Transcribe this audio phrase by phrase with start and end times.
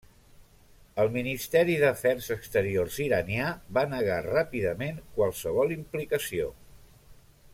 [1.01, 6.53] El Ministeri d'Afers Exteriors iranià va negar ràpidament qualsevol implicació.